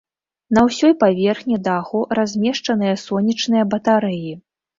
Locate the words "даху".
1.67-1.99